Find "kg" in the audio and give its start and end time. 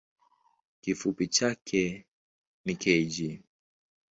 2.75-3.43